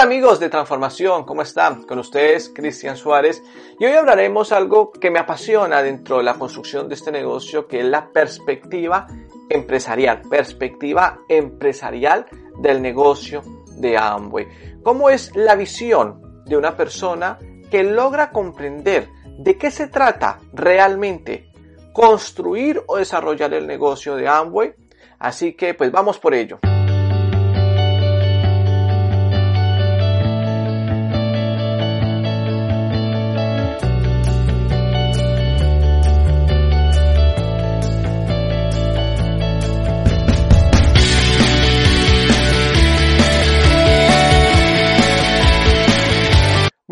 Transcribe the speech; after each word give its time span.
Hola 0.00 0.06
amigos 0.06 0.40
de 0.40 0.48
Transformación, 0.48 1.24
¿cómo 1.24 1.42
están? 1.42 1.82
Con 1.82 1.98
ustedes 1.98 2.50
Cristian 2.54 2.96
Suárez 2.96 3.42
y 3.78 3.84
hoy 3.84 3.92
hablaremos 3.92 4.50
algo 4.50 4.92
que 4.92 5.10
me 5.10 5.18
apasiona 5.18 5.82
dentro 5.82 6.16
de 6.16 6.22
la 6.22 6.38
construcción 6.38 6.88
de 6.88 6.94
este 6.94 7.12
negocio 7.12 7.68
que 7.68 7.80
es 7.80 7.84
la 7.84 8.08
perspectiva 8.10 9.06
empresarial, 9.50 10.22
perspectiva 10.22 11.18
empresarial 11.28 12.24
del 12.62 12.80
negocio 12.80 13.42
de 13.76 13.98
Amway. 13.98 14.46
¿Cómo 14.82 15.10
es 15.10 15.36
la 15.36 15.54
visión 15.54 16.44
de 16.46 16.56
una 16.56 16.78
persona 16.78 17.36
que 17.70 17.82
logra 17.82 18.30
comprender 18.30 19.06
de 19.36 19.58
qué 19.58 19.70
se 19.70 19.88
trata 19.88 20.38
realmente 20.54 21.52
construir 21.92 22.82
o 22.86 22.96
desarrollar 22.96 23.52
el 23.52 23.66
negocio 23.66 24.16
de 24.16 24.26
Amway? 24.26 24.72
Así 25.18 25.52
que 25.52 25.74
pues 25.74 25.92
vamos 25.92 26.18
por 26.18 26.32
ello. 26.32 26.58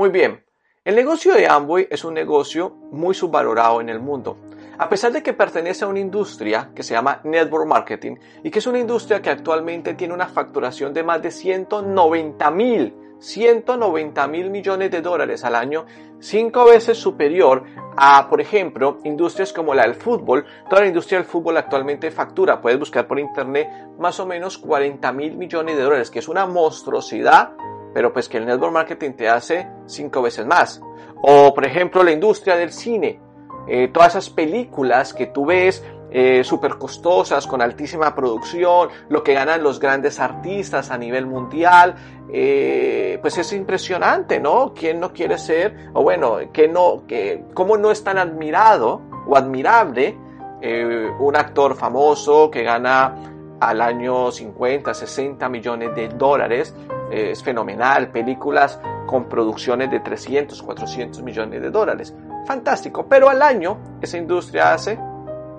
Muy 0.09 0.21
bien, 0.21 0.43
el 0.87 0.97
negocio 0.97 1.35
de 1.35 1.47
Amway 1.47 1.87
es 1.91 2.03
un 2.03 2.15
negocio 2.15 2.71
muy 2.93 3.15
subvalorado 3.15 3.83
en 3.83 3.91
el 3.91 4.01
mundo. 4.01 4.39
A 4.79 4.89
pesar 4.89 5.12
de 5.12 5.23
que 5.23 5.34
pertenece 5.34 5.84
a 5.84 5.89
una 5.89 6.01
industria 6.01 6.71
que 6.75 6.83
se 6.83 6.95
llama 6.95 7.21
Network 7.25 7.67
Marketing 7.67 8.17
y 8.43 8.51
que 8.51 8.61
es 8.61 8.67
una 8.67 8.79
industria 8.79 9.21
que 9.21 9.29
actualmente 9.29 9.93
tiene 9.93 10.15
una 10.15 10.27
facturación 10.27 10.95
de 10.95 11.03
más 11.03 11.21
de 11.21 11.31
190 11.31 12.51
mil 12.53 12.95
190 13.19 14.29
mil 14.29 14.48
millones 14.48 14.91
de 14.91 15.03
dólares 15.03 15.45
al 15.45 15.57
año, 15.57 15.84
cinco 16.20 16.65
veces 16.65 16.97
superior 16.97 17.65
a, 17.95 18.31
por 18.31 18.41
ejemplo, 18.41 19.00
industrias 19.05 19.53
como 19.53 19.75
la 19.75 19.83
del 19.83 19.97
fútbol. 19.97 20.47
Toda 20.70 20.83
la 20.83 20.89
industria 20.89 21.19
del 21.19 21.28
fútbol 21.28 21.59
actualmente 21.59 22.11
factura, 22.11 22.62
puedes 22.62 22.78
buscar 22.78 23.06
por 23.06 23.19
internet, 23.19 23.69
más 23.98 24.19
o 24.20 24.25
menos 24.25 24.56
40 24.56 25.12
mil 25.12 25.37
millones 25.37 25.77
de 25.77 25.83
dólares, 25.83 26.11
que 26.11 26.20
es 26.20 26.28
una 26.28 26.47
monstruosidad 26.47 27.53
pero 27.94 28.12
pues 28.12 28.28
que 28.28 28.39
el 28.39 28.47
network 28.47 28.72
marketing 28.72 29.12
te 29.12 29.28
hace 29.28 29.69
cinco 29.86 30.22
veces 30.22 30.47
más. 30.47 30.81
O 31.22 31.53
por 31.55 31.67
ejemplo 31.67 32.03
la 32.03 32.12
industria 32.12 32.56
del 32.56 32.72
cine, 32.72 33.20
eh, 33.67 33.89
todas 33.89 34.11
esas 34.11 34.31
películas 34.31 35.12
que 35.12 35.27
tú 35.27 35.47
ves 35.47 35.83
eh, 36.11 36.42
súper 36.42 36.78
costosas, 36.78 37.47
con 37.47 37.61
altísima 37.61 38.14
producción, 38.14 38.89
lo 39.11 39.22
que 39.22 39.34
ganan 39.34 39.62
los 39.62 39.78
grandes 39.78 40.19
artistas 40.20 40.91
a 40.91 40.97
nivel 40.97 41.27
mundial, 41.27 41.97
eh, 42.33 43.19
pues 43.20 43.36
es 43.36 43.53
impresionante, 43.53 44.41
¿no? 44.41 44.72
¿Quién 44.72 45.00
no 45.00 45.12
quiere 45.12 45.36
ser, 45.36 45.91
o 45.92 46.03
bueno, 46.03 46.39
que 46.50 46.66
no, 46.66 47.03
que, 47.06 47.44
cómo 47.53 47.77
no 47.77 47.91
es 47.91 48.03
tan 48.03 48.16
admirado 48.16 49.03
o 49.27 49.36
admirable 49.36 50.16
eh, 50.62 51.11
un 51.19 51.36
actor 51.36 51.77
famoso 51.77 52.50
que 52.50 52.62
gana 52.62 53.14
al 53.61 53.81
año 53.83 54.33
50, 54.33 54.94
60 54.94 55.47
millones 55.50 55.94
de 55.94 56.09
dólares 56.09 56.75
es 57.11 57.42
fenomenal, 57.42 58.11
películas 58.11 58.81
con 59.06 59.28
producciones 59.28 59.91
de 59.91 60.01
300, 60.01 60.62
400 60.62 61.23
millones 61.23 61.62
de 61.62 61.70
dólares. 61.70 62.15
Fantástico, 62.47 63.06
pero 63.09 63.28
al 63.28 63.42
año 63.42 63.78
esa 64.00 64.19
industria 64.19 64.75
hace 64.75 64.98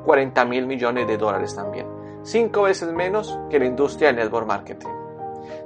40 0.05 0.45
mil 0.45 0.65
millones 0.65 1.07
de 1.07 1.17
dólares 1.17 1.55
también, 1.55 1.87
cinco 2.23 2.63
veces 2.63 2.91
menos 2.91 3.37
que 3.49 3.59
la 3.59 3.65
industria 3.65 4.07
del 4.07 4.17
network 4.17 4.47
marketing. 4.47 4.89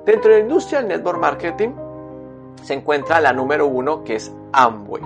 Dentro 0.06 0.32
de 0.32 0.38
la 0.40 0.44
industria 0.44 0.80
del 0.80 0.90
network 0.90 1.20
marketing 1.20 1.70
se 2.62 2.74
encuentra 2.74 3.22
la 3.22 3.34
número 3.34 3.68
uno 3.68 4.04
que 4.04 4.16
es 4.16 4.34
Amway. 4.52 5.02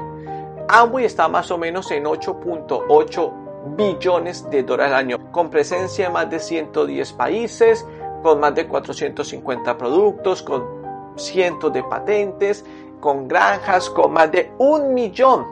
Amway 0.70 1.06
está 1.06 1.28
más 1.28 1.50
o 1.52 1.58
menos 1.58 1.92
en 1.92 2.06
8.8 2.06 3.76
billones 3.76 4.50
de 4.50 4.64
dólares 4.64 4.94
al 4.94 5.00
año, 5.00 5.32
con 5.32 5.50
presencia 5.50 6.08
en 6.08 6.14
más 6.14 6.30
de 6.30 6.40
110 6.40 7.14
países, 7.14 7.86
con 8.24 8.40
más 8.40 8.56
de 8.56 8.68
450 8.68 9.78
productos, 9.78 10.42
con 10.44 10.77
cientos 11.18 11.74
de 11.74 11.84
patentes, 11.84 12.64
con 13.00 13.28
granjas, 13.28 13.90
con 13.90 14.14
más 14.14 14.32
de 14.32 14.52
un 14.58 14.94
millón 14.94 15.46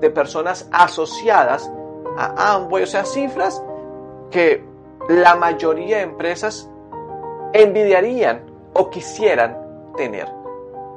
de 0.00 0.10
personas 0.10 0.68
asociadas 0.72 1.70
a 2.16 2.54
Amway, 2.54 2.84
o 2.84 2.86
sea, 2.86 3.04
cifras 3.04 3.62
que 4.30 4.64
la 5.08 5.34
mayoría 5.34 5.98
de 5.98 6.02
empresas 6.04 6.70
envidiarían 7.52 8.44
o 8.72 8.88
quisieran 8.90 9.58
tener. 9.96 10.28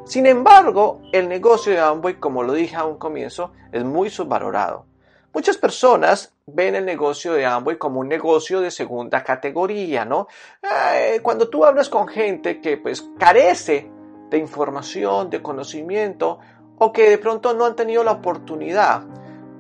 Sin 0.06 0.26
embargo, 0.26 1.02
el 1.12 1.30
negocio 1.30 1.74
de 1.74 1.80
Amway, 1.80 2.16
como 2.16 2.44
lo 2.44 2.54
dije 2.54 2.76
a 2.76 2.86
un 2.86 2.98
comienzo, 2.98 3.52
es 3.72 3.84
muy 3.84 4.10
subvalorado. 4.10 4.86
Muchas 5.34 5.58
personas 5.58 6.34
ven 6.46 6.76
el 6.76 6.86
negocio 6.86 7.34
de 7.34 7.46
Amway 7.46 7.78
como 7.78 8.02
un 8.02 8.08
negocio 8.08 8.62
de 8.62 8.70
segunda 8.70 9.24
categoría, 9.24 10.06
¿no? 10.06 10.28
Eh, 10.62 11.22
cuando 11.24 11.50
tú 11.50 11.66
hablas 11.66 11.90
con 11.90 12.08
gente 12.08 12.62
que 12.62 12.78
pues 12.78 13.10
carece 13.18 13.90
de 14.34 14.40
información, 14.40 15.30
de 15.30 15.44
conocimiento, 15.44 16.40
o 16.80 16.92
que 16.92 17.08
de 17.08 17.20
pronto 17.20 17.54
no 17.54 17.66
han 17.66 17.76
tenido 17.76 18.04
la 18.04 18.14
oportunidad 18.14 19.04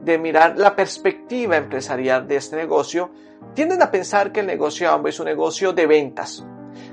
de 0.03 0.17
mirar 0.17 0.57
la 0.57 0.75
perspectiva 0.75 1.57
empresarial 1.57 2.28
de 2.28 2.38
este 2.38 2.56
negocio, 2.56 3.12
tienden 3.53 3.83
a 3.83 3.91
pensar 3.91 4.31
que 4.31 4.39
el 4.39 4.47
negocio 4.47 4.89
es 5.06 5.19
un 5.19 5.25
negocio 5.28 5.73
de 5.73 5.85
ventas, 5.85 6.44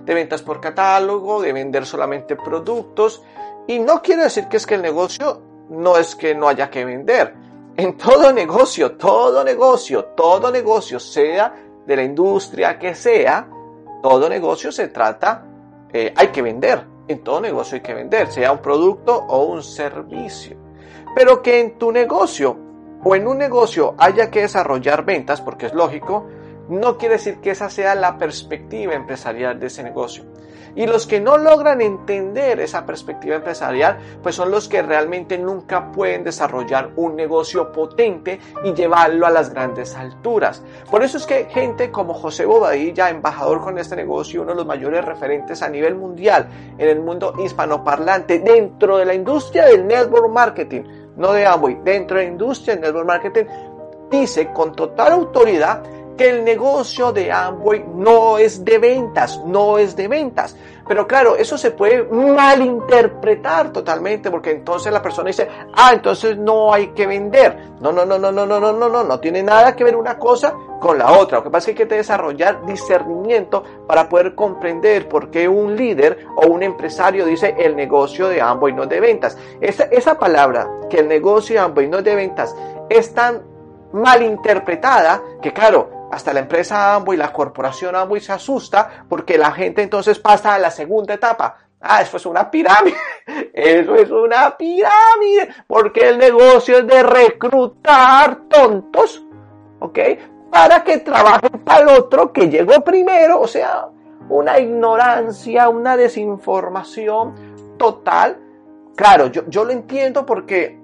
de 0.05 0.13
ventas 0.13 0.43
por 0.43 0.61
catálogo, 0.61 1.41
de 1.41 1.55
vender 1.55 1.87
solamente 1.87 2.37
productos, 2.37 3.23
y 3.67 3.79
no 3.79 4.03
quiero 4.03 4.25
decir 4.25 4.47
que 4.47 4.59
es 4.59 4.67
que 4.67 4.75
el 4.75 4.83
negocio 4.83 5.41
no 5.71 5.97
es 5.97 6.15
que 6.15 6.35
no 6.35 6.49
haya 6.49 6.69
que 6.69 6.85
vender, 6.85 7.35
en 7.79 7.97
todo 7.97 8.31
negocio, 8.31 8.93
todo 8.93 9.43
negocio, 9.43 10.05
todo 10.15 10.51
negocio, 10.51 11.01
sea 11.01 11.55
de 11.87 11.97
la 11.97 12.03
industria 12.03 12.79
que 12.79 12.95
sea, 12.95 13.49
todo 14.03 14.29
negocio 14.29 14.71
se 14.71 14.89
trata, 14.89 15.47
eh, 15.91 16.13
hay 16.15 16.29
que 16.29 16.43
vender. 16.43 16.90
En 17.09 17.25
todo 17.25 17.41
negocio 17.41 17.77
hay 17.77 17.83
que 17.83 17.94
vender, 17.94 18.31
sea 18.31 18.53
un 18.53 18.59
producto 18.59 19.16
o 19.16 19.44
un 19.44 19.62
servicio. 19.62 20.56
Pero 21.15 21.43
que 21.43 21.61
en 21.61 21.78
tu 21.78 21.91
negocio 21.91 22.56
o 23.03 23.15
en 23.15 23.27
un 23.27 23.38
negocio 23.38 23.94
haya 23.99 24.31
que 24.31 24.43
desarrollar 24.43 25.05
ventas, 25.05 25.41
porque 25.41 25.66
es 25.66 25.75
lógico, 25.75 26.27
no 26.69 26.97
quiere 26.99 27.15
decir 27.15 27.41
que 27.41 27.50
esa 27.50 27.69
sea 27.69 27.94
la 27.94 28.16
perspectiva 28.16 28.94
empresarial 28.94 29.59
de 29.59 29.66
ese 29.66 29.83
negocio. 29.83 30.25
Y 30.75 30.87
los 30.87 31.07
que 31.07 31.21
no 31.21 31.39
logran 31.39 31.81
entender 31.81 32.61
esa 32.61 32.87
perspectiva 32.87 33.37
empresarial, 33.37 33.99
pues 34.23 34.35
son 34.35 34.51
los 34.51 34.69
que 34.69 34.83
realmente 34.83 35.39
nunca 35.39 35.91
pueden 35.93 36.25
desarrollar 36.25 36.91
un 36.97 37.17
negocio 37.17 37.73
potente 37.73 38.41
y 38.65 38.73
llevarlo 38.73 39.27
a 39.27 39.31
las 39.31 39.51
grandes 39.51 39.95
alturas. 39.95 40.63
Por 40.91 41.03
eso 41.03 41.19
es 41.19 41.27
que 41.27 41.47
gente 41.47 41.91
como 41.91 42.15
José 42.15 42.47
Bobadilla, 42.47 43.11
embajador 43.11 43.61
con 43.61 43.79
este 43.79 43.97
negocio, 43.97 44.43
uno 44.43 44.53
de 44.53 44.57
los 44.57 44.67
mayores 44.67 45.05
referentes 45.05 45.63
a 45.63 45.69
nivel 45.69 45.95
mundial 45.95 46.49
en 46.79 46.89
el 46.89 47.01
mundo 47.01 47.35
hispanoparlante, 47.45 48.39
dentro 48.41 48.99
de 48.99 49.05
la 49.05 49.15
industria 49.15 49.67
del 49.67 49.87
network 49.87 50.31
marketing, 50.31 50.83
no 51.17 51.33
de 51.33 51.47
Amway, 51.47 51.81
dentro 51.85 52.19
de 52.19 52.25
la 52.25 52.31
industria 52.31 52.75
del 52.75 52.85
network 52.85 53.07
marketing, 53.07 53.45
dice 54.11 54.53
con 54.53 54.75
total 54.75 55.13
autoridad 55.13 55.83
que 56.16 56.28
el 56.28 56.44
negocio 56.44 57.12
de 57.12 57.32
Amway 57.32 57.84
no 57.94 58.38
es 58.38 58.65
de 58.65 58.78
ventas, 58.78 59.41
no 59.47 59.78
es 59.78 59.97
de 59.97 60.09
ventas. 60.09 60.56
Pero 60.91 61.06
claro, 61.06 61.37
eso 61.37 61.56
se 61.56 61.71
puede 61.71 62.03
malinterpretar 62.03 63.72
totalmente 63.72 64.31
porque 64.31 64.50
entonces 64.50 64.93
la 64.93 65.00
persona 65.00 65.28
dice, 65.28 65.48
ah, 65.72 65.93
entonces 65.93 66.37
no 66.37 66.75
hay 66.75 66.88
que 66.88 67.06
vender. 67.06 67.71
No, 67.81 67.93
no, 67.93 68.04
no, 68.04 68.19
no, 68.19 68.32
no, 68.32 68.44
no, 68.44 68.59
no, 68.59 68.72
no, 68.72 68.88
no, 68.88 69.04
no 69.04 69.21
tiene 69.21 69.41
nada 69.41 69.76
que 69.76 69.84
ver 69.84 69.94
una 69.94 70.19
cosa 70.19 70.53
con 70.81 70.98
la 70.98 71.12
otra. 71.12 71.38
Lo 71.38 71.44
que 71.44 71.50
pasa 71.50 71.71
es 71.71 71.76
que 71.76 71.84
hay 71.84 71.88
que 71.88 71.94
desarrollar 71.94 72.66
discernimiento 72.66 73.62
para 73.87 74.09
poder 74.09 74.34
comprender 74.34 75.09
por 75.09 75.31
qué 75.31 75.48
un 75.48 75.77
líder 75.77 76.27
o 76.34 76.48
un 76.48 76.65
empresario 76.65 77.25
dice 77.25 77.54
el 77.56 77.77
negocio 77.77 78.28
de 78.28 78.41
Amway 78.41 78.72
no 78.72 78.82
es 78.82 78.88
de 78.88 79.01
ventas. 79.01 79.39
Esa, 79.60 79.84
esa 79.84 80.18
palabra, 80.18 80.68
que 80.91 80.98
el 80.98 81.06
negocio 81.06 81.54
de 81.54 81.60
Amway 81.60 81.89
no 81.89 81.98
es 81.98 82.04
de 82.04 82.15
ventas, 82.16 82.56
es 82.89 83.15
tan 83.15 83.42
malinterpretada 83.92 85.22
que 85.41 85.53
claro, 85.53 86.00
hasta 86.10 86.33
la 86.33 86.41
empresa 86.41 86.95
Amway, 86.95 87.16
la 87.16 87.33
corporación 87.33 87.95
Amway 87.95 88.21
se 88.21 88.33
asusta 88.33 89.04
porque 89.09 89.39
la 89.39 89.53
gente 89.53 89.83
entonces 89.83 90.18
pasa 90.18 90.54
a 90.54 90.59
la 90.59 90.71
segunda 90.71 91.15
etapa. 91.15 91.57
Ah, 91.80 92.03
eso 92.03 92.16
es 92.16 92.27
una 92.27 92.51
pirámide. 92.51 92.97
Eso 93.54 93.95
es 93.95 94.10
una 94.10 94.57
pirámide. 94.57 95.48
Porque 95.66 96.10
el 96.10 96.18
negocio 96.18 96.78
es 96.78 96.86
de 96.86 97.03
reclutar 97.03 98.48
tontos. 98.48 99.24
¿Ok? 99.78 99.98
Para 100.51 100.84
que 100.84 100.98
trabajen 100.98 101.62
para 101.65 101.80
el 101.80 101.89
otro 101.98 102.34
que 102.34 102.51
llegó 102.51 102.83
primero. 102.83 103.41
O 103.41 103.47
sea, 103.47 103.86
una 104.28 104.59
ignorancia, 104.59 105.71
una 105.71 105.97
desinformación 105.97 107.77
total. 107.78 108.39
Claro, 108.95 109.28
yo, 109.28 109.48
yo 109.48 109.65
lo 109.65 109.71
entiendo 109.71 110.27
porque 110.27 110.78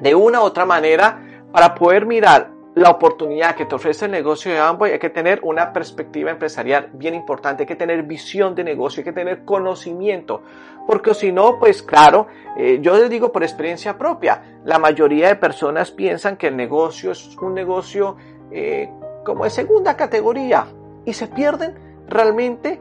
de 0.00 0.14
una 0.14 0.40
u 0.40 0.44
otra 0.44 0.64
manera, 0.64 1.20
para 1.50 1.74
poder 1.74 2.06
mirar 2.06 2.50
la 2.74 2.90
oportunidad 2.90 3.56
que 3.56 3.66
te 3.66 3.74
ofrece 3.74 4.04
el 4.04 4.12
negocio 4.12 4.52
de 4.52 4.58
Amway, 4.58 4.92
hay 4.92 4.98
que 4.98 5.10
tener 5.10 5.40
una 5.42 5.72
perspectiva 5.72 6.30
empresarial 6.30 6.90
bien 6.92 7.14
importante, 7.14 7.64
hay 7.64 7.66
que 7.66 7.76
tener 7.76 8.04
visión 8.04 8.54
de 8.54 8.62
negocio, 8.62 9.00
hay 9.00 9.04
que 9.04 9.12
tener 9.12 9.44
conocimiento, 9.44 10.42
porque 10.86 11.14
si 11.14 11.32
no, 11.32 11.58
pues 11.58 11.82
claro, 11.82 12.28
eh, 12.56 12.78
yo 12.80 12.96
les 12.96 13.10
digo 13.10 13.32
por 13.32 13.42
experiencia 13.42 13.98
propia, 13.98 14.60
la 14.64 14.78
mayoría 14.78 15.28
de 15.28 15.36
personas 15.36 15.90
piensan 15.90 16.36
que 16.36 16.46
el 16.46 16.56
negocio 16.56 17.10
es 17.10 17.36
un 17.38 17.54
negocio 17.54 18.16
eh, 18.52 18.88
como 19.24 19.44
de 19.44 19.50
segunda 19.50 19.96
categoría 19.96 20.66
y 21.04 21.12
se 21.12 21.26
pierden 21.26 21.74
realmente 22.08 22.80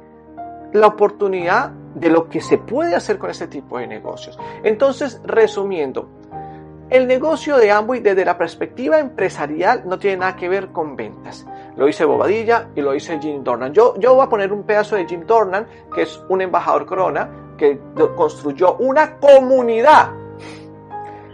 la 0.74 0.88
oportunidad 0.88 1.71
de 1.95 2.09
lo 2.09 2.30
que 2.30 2.42
se 2.42 2.57
puede 2.57 2.95
hacer 2.95 3.18
con 3.18 3.31
este 3.31 3.47
tipo 3.47 3.80
de 3.80 3.88
negocios. 3.88 4.38
Entonces, 4.63 5.19
resumiendo, 5.24 6.09
el 6.89 7.07
negocio 7.07 7.57
de 7.57 7.71
Amway 7.71 8.00
desde 8.00 8.25
la 8.25 8.38
perspectiva 8.38 9.00
empresarial 9.00 9.83
no 9.86 10.00
tiene 10.00 10.18
nada 10.18 10.36
que 10.36 10.50
ver 10.50 10.69
con 10.69 10.95
ventas. 10.95 11.45
Lo 11.75 11.86
dice 11.86 12.03
Bobadilla 12.03 12.69
y 12.75 12.81
lo 12.81 12.94
dice 12.94 13.19
Jim 13.19 13.44
Dornan. 13.44 13.74
Yo, 13.74 13.95
yo 13.97 14.15
voy 14.15 14.25
a 14.25 14.30
poner 14.30 14.51
un 14.51 14.63
pedazo 14.63 14.95
de 14.95 15.06
Jim 15.06 15.24
Dornan, 15.25 15.68
que 15.94 16.01
es 16.03 16.21
un 16.30 16.41
embajador 16.41 16.86
corona, 16.86 17.30
que 17.57 17.80
construyó 18.15 18.77
una 18.77 19.18
comunidad. 19.18 20.09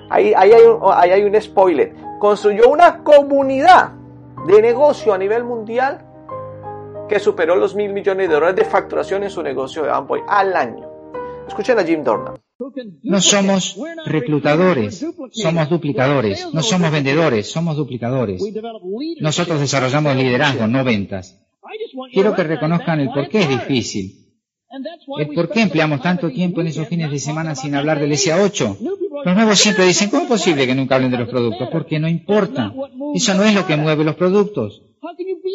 Ahí, 0.09 0.33
ahí, 0.35 0.51
hay 0.51 0.63
un, 0.63 0.79
ahí 0.93 1.11
hay 1.11 1.23
un 1.23 1.41
spoiler. 1.41 1.95
Construyó 2.19 2.69
una 2.69 3.03
comunidad 3.03 3.91
de 4.45 4.61
negocio 4.61 5.13
a 5.13 5.17
nivel 5.17 5.43
mundial 5.43 6.05
que 7.07 7.19
superó 7.19 7.55
los 7.55 7.75
mil 7.75 7.93
millones 7.93 8.27
de 8.27 8.33
dólares 8.33 8.55
de 8.55 8.65
facturación 8.65 9.23
en 9.23 9.29
su 9.29 9.41
negocio 9.41 9.83
de 9.83 9.91
Amway 9.91 10.21
al 10.27 10.55
año. 10.55 10.89
Escuchen 11.47 11.79
a 11.79 11.83
Jim 11.83 12.03
Dornan. 12.03 12.44
No 13.03 13.19
somos 13.19 13.77
reclutadores, 14.05 15.05
somos 15.31 15.69
duplicadores. 15.69 16.47
No 16.53 16.63
somos 16.63 16.91
vendedores, 16.91 17.51
somos 17.51 17.75
duplicadores. 17.75 18.41
Nosotros 19.19 19.59
desarrollamos 19.59 20.15
liderazgo, 20.15 20.67
no 20.67 20.83
ventas. 20.83 21.41
Quiero 22.13 22.33
que 22.33 22.43
reconozcan 22.43 23.01
el 23.01 23.09
por 23.09 23.27
qué 23.27 23.41
es 23.41 23.49
difícil. 23.49 24.25
El 25.19 25.29
por 25.33 25.49
qué 25.49 25.61
empleamos 25.61 26.01
tanto 26.01 26.29
tiempo 26.29 26.61
en 26.61 26.67
esos 26.67 26.87
fines 26.87 27.11
de 27.11 27.19
semana 27.19 27.55
sin 27.55 27.75
hablar 27.75 27.99
del 27.99 28.11
SA8. 28.11 28.77
Los 29.25 29.35
nuevos 29.35 29.59
siempre 29.59 29.85
dicen, 29.85 30.09
¿cómo 30.09 30.23
es 30.23 30.29
posible 30.29 30.65
que 30.65 30.75
nunca 30.75 30.95
hablen 30.95 31.11
de 31.11 31.17
los 31.17 31.29
productos? 31.29 31.69
Porque 31.71 31.99
no 31.99 32.07
importa. 32.07 32.73
Eso 33.13 33.33
no 33.33 33.43
es 33.43 33.53
lo 33.53 33.65
que 33.65 33.75
mueve 33.75 34.03
los 34.03 34.15
productos. 34.15 34.81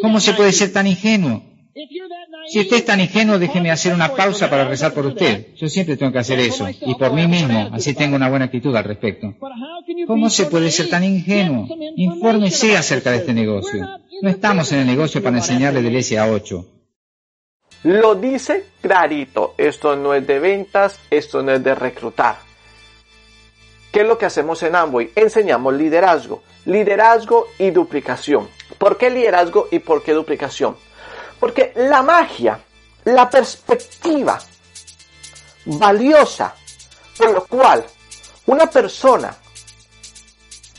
¿Cómo 0.03 0.21
se 0.21 0.35
puede 0.35 0.53
ser 0.53 0.73
tan 0.73 0.87
ingenuo? 0.87 1.50
Si 2.49 2.61
usted 2.61 2.77
es 2.77 2.85
tan 2.85 3.01
ingenuo, 3.01 3.39
déjeme 3.39 3.71
hacer 3.71 3.95
una 3.95 4.15
pausa 4.15 4.51
para 4.51 4.65
rezar 4.65 4.93
por 4.93 5.07
usted. 5.07 5.55
Yo 5.55 5.69
siempre 5.69 5.97
tengo 5.97 6.13
que 6.13 6.19
hacer 6.19 6.39
eso. 6.41 6.69
Y 6.69 6.95
por 6.95 7.13
mí 7.13 7.27
mismo, 7.27 7.71
así 7.73 7.95
tengo 7.95 8.17
una 8.17 8.29
buena 8.29 8.47
actitud 8.47 8.75
al 8.75 8.85
respecto. 8.85 9.35
¿Cómo 10.07 10.31
se 10.31 10.47
puede 10.47 10.71
ser 10.71 10.89
tan 10.89 11.05
ingenuo? 11.05 11.67
Infórmese 11.97 12.77
acerca 12.77 13.11
de 13.11 13.19
este 13.19 13.33
negocio. 13.33 13.87
No 14.23 14.29
estamos 14.29 14.71
en 14.73 14.81
el 14.81 14.87
negocio 14.87 15.23
para 15.23 15.39
enseñarle 15.39 15.83
del 15.83 15.97
SA8. 15.97 16.67
Lo 17.85 18.15
dice 18.15 18.65
clarito. 18.83 19.55
Esto 19.57 19.97
no 19.97 20.13
es 20.15 20.27
de 20.27 20.39
ventas, 20.39 21.01
esto 21.11 21.43
no 21.43 21.53
es 21.53 21.65
de 21.65 21.75
reclutar. 21.75 22.37
¿Qué 23.91 24.01
es 24.01 24.07
lo 24.07 24.19
que 24.19 24.27
hacemos 24.27 24.63
en 24.63 24.77
Amway? 24.77 25.11
Enseñamos 25.15 25.75
liderazgo. 25.75 26.43
Liderazgo 26.67 27.47
y 27.59 27.71
duplicación. 27.71 28.49
¿Por 28.79 28.99
qué 28.99 29.11
liderazgo 29.11 29.67
y 29.71 29.79
por 29.79 30.03
qué 30.03 30.13
duplicación? 30.13 30.77
Porque 31.41 31.73
la 31.75 32.03
magia, 32.03 32.61
la 33.05 33.29
perspectiva 33.29 34.39
valiosa 35.65 36.55
por 37.21 37.33
lo 37.33 37.47
cual 37.47 37.85
una 38.47 38.69
persona 38.69 39.37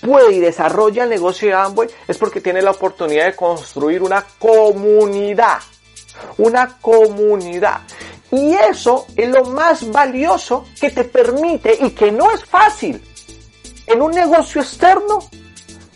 puede 0.02 0.34
y 0.34 0.40
desarrolla 0.40 1.04
el 1.04 1.10
negocio 1.10 1.50
de 1.50 1.54
Amway 1.54 1.90
es 2.08 2.18
porque 2.18 2.42
tiene 2.42 2.62
la 2.62 2.72
oportunidad 2.72 3.26
de 3.26 3.36
construir 3.36 4.02
una 4.02 4.26
comunidad. 4.40 5.60
Una 6.38 6.78
comunidad. 6.80 7.82
Y 8.32 8.54
eso 8.54 9.06
es 9.16 9.30
lo 9.30 9.46
más 9.46 9.90
valioso 9.92 10.66
que 10.80 10.90
te 10.90 11.04
permite 11.04 11.78
y 11.80 11.92
que 11.92 12.12
no 12.12 12.32
es 12.32 12.44
fácil 12.44 13.02
en 13.86 14.02
un 14.02 14.12
negocio 14.12 14.62
externo 14.62 15.20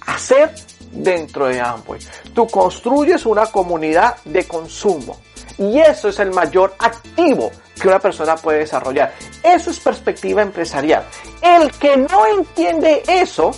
hacer 0.06 0.54
dentro 0.96 1.48
de 1.48 1.60
Amway. 1.60 2.00
Tú 2.34 2.48
construyes 2.48 3.26
una 3.26 3.46
comunidad 3.48 4.18
de 4.26 4.48
consumo 4.48 5.20
y 5.58 5.80
eso 5.80 6.10
es 6.10 6.20
el 6.20 6.32
mayor 6.32 6.76
activo 6.80 7.52
que 7.80 7.88
una 7.88 8.00
persona 8.00 8.36
puede 8.36 8.60
desarrollar. 8.60 9.14
Eso 9.44 9.72
es 9.72 9.80
perspectiva 9.80 10.42
empresarial. 10.42 11.06
El 11.42 11.72
que 11.72 11.98
no 11.98 12.26
entiende 12.26 13.04
eso 13.08 13.52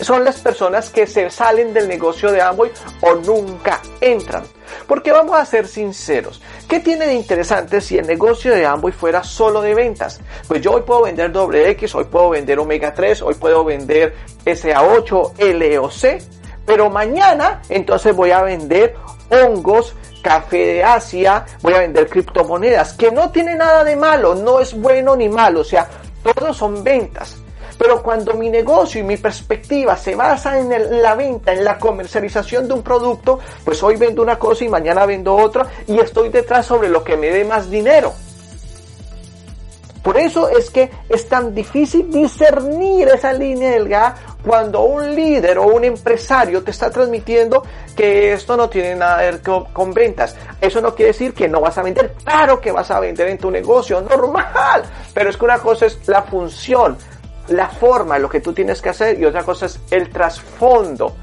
son 0.00 0.24
las 0.24 0.40
personas 0.40 0.90
que 0.90 1.06
se 1.06 1.30
salen 1.30 1.72
del 1.72 1.88
negocio 1.88 2.30
de 2.30 2.42
Amway 2.42 2.70
o 3.00 3.14
nunca 3.14 3.80
entran. 4.00 4.44
Porque 4.86 5.12
vamos 5.12 5.36
a 5.36 5.44
ser 5.44 5.66
sinceros, 5.66 6.40
¿qué 6.68 6.80
tiene 6.80 7.06
de 7.06 7.14
interesante 7.14 7.80
si 7.80 7.98
el 7.98 8.06
negocio 8.06 8.54
de 8.54 8.66
Amway 8.66 8.92
fuera 8.92 9.22
solo 9.22 9.62
de 9.62 9.74
ventas? 9.74 10.20
Pues 10.48 10.60
yo 10.60 10.72
hoy 10.72 10.82
puedo 10.82 11.02
vender 11.02 11.32
doble 11.32 11.70
X, 11.70 11.94
hoy 11.94 12.04
puedo 12.04 12.30
vender 12.30 12.58
omega 12.58 12.94
3, 12.94 13.22
hoy 13.22 13.34
puedo 13.34 13.64
vender 13.64 14.14
SA8, 14.44 15.32
LOC, 15.38 16.22
pero 16.64 16.90
mañana 16.90 17.62
entonces 17.68 18.14
voy 18.14 18.30
a 18.30 18.42
vender 18.42 18.94
hongos, 19.30 19.94
café 20.22 20.58
de 20.58 20.84
Asia, 20.84 21.46
voy 21.62 21.74
a 21.74 21.78
vender 21.78 22.08
criptomonedas, 22.08 22.94
que 22.94 23.10
no 23.10 23.30
tiene 23.30 23.54
nada 23.54 23.84
de 23.84 23.96
malo, 23.96 24.34
no 24.34 24.60
es 24.60 24.74
bueno 24.74 25.14
ni 25.14 25.28
malo, 25.28 25.60
o 25.60 25.64
sea, 25.64 25.88
todos 26.22 26.56
son 26.56 26.82
ventas. 26.82 27.38
Pero 27.78 28.02
cuando 28.02 28.34
mi 28.34 28.48
negocio 28.48 29.00
y 29.00 29.04
mi 29.04 29.16
perspectiva 29.16 29.96
se 29.96 30.14
basa 30.14 30.58
en 30.58 31.02
la 31.02 31.14
venta, 31.14 31.52
en 31.52 31.64
la 31.64 31.78
comercialización 31.78 32.68
de 32.68 32.74
un 32.74 32.82
producto, 32.82 33.38
pues 33.64 33.82
hoy 33.82 33.96
vendo 33.96 34.22
una 34.22 34.38
cosa 34.38 34.64
y 34.64 34.68
mañana 34.68 35.06
vendo 35.06 35.34
otra 35.36 35.66
y 35.86 35.98
estoy 35.98 36.30
detrás 36.30 36.66
sobre 36.66 36.88
lo 36.88 37.04
que 37.04 37.16
me 37.16 37.28
dé 37.28 37.44
más 37.44 37.70
dinero. 37.70 38.14
Por 40.06 40.16
eso 40.18 40.48
es 40.48 40.70
que 40.70 40.88
es 41.08 41.28
tan 41.28 41.52
difícil 41.52 42.08
discernir 42.08 43.08
esa 43.08 43.32
línea 43.32 43.72
delgada 43.72 44.14
cuando 44.44 44.82
un 44.82 45.16
líder 45.16 45.58
o 45.58 45.64
un 45.64 45.82
empresario 45.82 46.62
te 46.62 46.70
está 46.70 46.88
transmitiendo 46.92 47.64
que 47.96 48.32
esto 48.32 48.56
no 48.56 48.68
tiene 48.68 48.94
nada 48.94 49.18
que 49.18 49.24
ver 49.32 49.66
con, 49.72 49.92
ventas. 49.92 50.36
Eso 50.60 50.80
no 50.80 50.94
quiere 50.94 51.10
decir 51.10 51.34
que 51.34 51.48
no 51.48 51.60
vas 51.60 51.76
a 51.78 51.82
vender. 51.82 52.14
Claro 52.22 52.60
que 52.60 52.70
vas 52.70 52.88
a 52.92 53.00
vender 53.00 53.26
en 53.26 53.38
tu 53.38 53.50
negocio, 53.50 54.00
normal. 54.00 54.84
Pero 55.12 55.30
es 55.30 55.36
que 55.36 55.44
una 55.44 55.58
cosa 55.58 55.86
es 55.86 55.98
la 56.06 56.22
función, 56.22 56.96
la 57.48 57.68
forma, 57.68 58.18
lo 58.18 58.28
que 58.28 58.40
tú 58.40 58.52
tienes 58.52 58.80
que 58.80 58.90
hacer 58.90 59.18
y 59.18 59.24
otra 59.24 59.42
cosa 59.42 59.66
es 59.66 59.80
el 59.90 60.10
trasfondo 60.10 61.16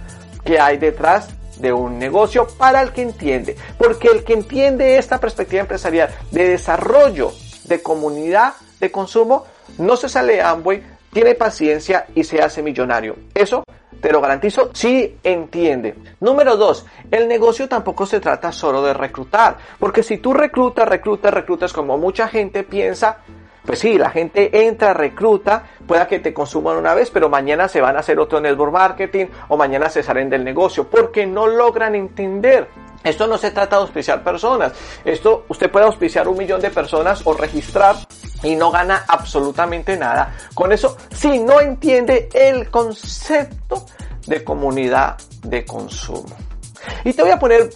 que 0.44 0.60
hay 0.60 0.78
detrás 0.78 1.30
de 1.58 1.72
un 1.72 2.00
negocio 2.00 2.48
para 2.58 2.82
el 2.82 2.92
que 2.92 3.02
entiende. 3.02 3.56
Porque 3.78 4.08
el 4.08 4.24
que 4.24 4.34
entiende 4.34 4.98
esta 4.98 5.20
perspectiva 5.20 5.62
empresarial 5.62 6.10
de 6.32 6.50
desarrollo 6.50 7.32
de 7.66 7.82
comunidad 7.82 8.54
de 8.80 8.92
consumo 8.92 9.46
no 9.78 9.96
se 9.96 10.10
sale 10.10 10.42
Amway, 10.42 10.84
tiene 11.12 11.36
paciencia 11.36 12.08
y 12.16 12.24
se 12.24 12.42
hace 12.42 12.62
millonario. 12.62 13.16
Eso 13.34 13.64
te 14.02 14.12
lo 14.12 14.20
garantizo, 14.20 14.72
si 14.74 15.18
entiende. 15.24 15.96
Número 16.20 16.58
dos, 16.58 16.86
el 17.10 17.28
negocio 17.28 17.70
tampoco 17.70 18.06
se 18.06 18.20
trata 18.20 18.52
solo 18.52 18.84
de 18.84 18.94
reclutar, 18.94 19.58
porque 19.80 20.04
si 20.04 20.18
tú 20.18 20.34
reclutas, 20.34 20.88
reclutas, 20.88 21.34
reclutas 21.34 21.72
como 21.72 21.98
mucha 21.98 22.28
gente 22.28 22.64
piensa, 22.64 23.20
pues 23.66 23.80
sí, 23.80 23.98
la 23.98 24.10
gente 24.10 24.68
entra, 24.68 24.94
recluta, 24.94 25.64
pueda 25.88 26.08
que 26.08 26.20
te 26.20 26.34
consuman 26.34 26.78
una 26.78 26.94
vez, 26.94 27.10
pero 27.12 27.30
mañana 27.30 27.68
se 27.68 27.80
van 27.80 27.96
a 27.96 28.00
hacer 28.00 28.20
otro 28.20 28.42
network 28.42 28.74
marketing 28.74 29.28
o 29.48 29.58
mañana 29.58 29.90
se 29.90 30.04
salen 30.04 30.30
del 30.30 30.44
negocio 30.44 30.88
porque 30.90 31.26
no 31.26 31.48
logran 31.48 31.96
entender. 31.96 32.68
Esto 33.04 33.28
no 33.28 33.38
se 33.38 33.52
trata 33.52 33.78
de 33.78 33.82
auspiciar 33.84 34.24
personas. 34.24 34.74
Esto 35.04 35.46
usted 35.50 35.70
puede 35.70 35.86
auspiciar 35.86 36.28
un 36.28 36.38
millón 36.38 36.62
de 36.62 36.70
personas 36.70 37.22
o 37.26 37.34
registrar 37.34 37.96
y 38.44 38.56
no 38.56 38.72
gana 38.72 39.06
absolutamente 39.08 39.98
nada. 39.98 40.36
Con 40.54 40.72
eso, 40.72 40.98
si 41.14 41.40
no 41.40 41.60
entiende 41.60 42.30
el 42.34 42.70
concepto 42.70 43.86
de 44.26 44.44
comunidad 44.44 45.18
de 45.44 45.66
consumo. 45.66 46.36
Y 47.04 47.14
te 47.14 47.22
voy 47.22 47.32
a 47.32 47.40
poner 47.40 47.70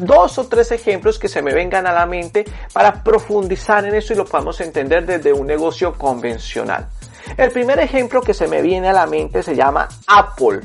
dos 0.00 0.38
o 0.38 0.46
tres 0.46 0.72
ejemplos 0.72 1.18
que 1.18 1.28
se 1.28 1.42
me 1.42 1.52
vengan 1.52 1.86
a 1.86 1.92
la 1.92 2.06
mente 2.06 2.44
para 2.72 3.02
profundizar 3.02 3.84
en 3.84 3.94
eso 3.94 4.12
y 4.12 4.16
lo 4.16 4.24
podamos 4.24 4.60
entender 4.60 5.06
desde 5.06 5.32
un 5.32 5.46
negocio 5.46 5.94
convencional. 5.94 6.88
El 7.36 7.50
primer 7.50 7.78
ejemplo 7.78 8.20
que 8.20 8.34
se 8.34 8.48
me 8.48 8.62
viene 8.62 8.88
a 8.88 8.92
la 8.92 9.06
mente 9.06 9.42
se 9.42 9.54
llama 9.54 9.88
Apple. 10.06 10.60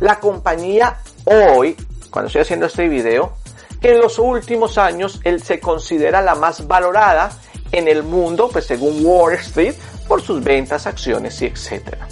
La 0.00 0.18
compañía 0.18 0.98
hoy, 1.24 1.76
cuando 2.10 2.26
estoy 2.26 2.42
haciendo 2.42 2.66
este 2.66 2.88
video, 2.88 3.34
que 3.80 3.92
en 3.92 4.00
los 4.00 4.18
últimos 4.18 4.78
años 4.78 5.20
él 5.24 5.42
se 5.42 5.60
considera 5.60 6.20
la 6.20 6.34
más 6.34 6.66
valorada 6.66 7.30
en 7.72 7.88
el 7.88 8.02
mundo, 8.02 8.48
pues 8.52 8.66
según 8.66 9.04
Wall 9.04 9.34
Street, 9.34 9.74
por 10.08 10.22
sus 10.22 10.42
ventas, 10.42 10.86
acciones 10.86 11.40
y 11.42 11.46
etcétera. 11.46 12.06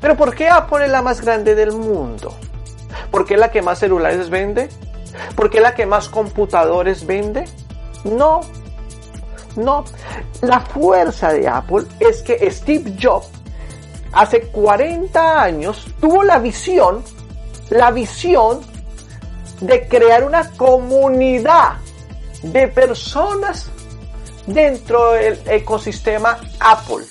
Pero 0.00 0.16
¿por 0.16 0.34
qué 0.34 0.48
Apple 0.48 0.84
es 0.84 0.90
la 0.90 1.02
más 1.02 1.20
grande 1.20 1.54
del 1.54 1.72
mundo? 1.72 2.34
¿Por 3.10 3.24
qué 3.24 3.34
es 3.34 3.40
la 3.40 3.50
que 3.50 3.62
más 3.62 3.78
celulares 3.78 4.28
vende? 4.28 4.68
¿Por 5.34 5.50
qué 5.50 5.58
es 5.58 5.62
la 5.62 5.74
que 5.74 5.86
más 5.86 6.08
computadores 6.08 7.06
vende? 7.06 7.44
No, 8.04 8.40
no. 9.56 9.84
La 10.42 10.60
fuerza 10.60 11.32
de 11.32 11.48
Apple 11.48 11.84
es 12.00 12.22
que 12.22 12.50
Steve 12.50 12.94
Jobs 13.00 13.30
hace 14.12 14.42
40 14.48 15.42
años 15.42 15.86
tuvo 16.00 16.22
la 16.22 16.38
visión 16.38 17.02
la 17.70 17.90
visión 17.90 18.60
de 19.60 19.88
crear 19.88 20.24
una 20.24 20.50
comunidad 20.52 21.76
de 22.42 22.68
personas 22.68 23.70
dentro 24.46 25.12
del 25.12 25.40
ecosistema 25.46 26.38
Apple. 26.60 27.04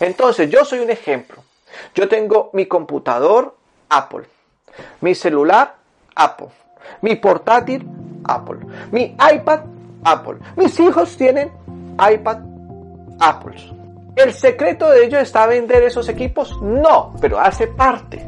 Entonces, 0.00 0.50
yo 0.50 0.64
soy 0.64 0.80
un 0.80 0.90
ejemplo. 0.90 1.42
Yo 1.94 2.08
tengo 2.08 2.50
mi 2.52 2.66
computador 2.66 3.56
Apple, 3.88 4.24
mi 5.00 5.14
celular 5.14 5.76
Apple, 6.14 6.48
mi 7.02 7.16
portátil 7.16 7.88
Apple, 8.24 8.58
mi 8.90 9.16
iPad 9.34 9.60
Apple. 10.04 10.38
Mis 10.56 10.78
hijos 10.80 11.16
tienen 11.16 11.50
iPad 11.98 12.38
Apple. 13.20 13.56
¿El 14.16 14.32
secreto 14.32 14.90
de 14.90 15.04
ellos 15.04 15.22
está 15.22 15.46
vender 15.46 15.82
esos 15.84 16.08
equipos? 16.08 16.60
No, 16.60 17.14
pero 17.20 17.38
hace 17.38 17.68
parte. 17.68 18.26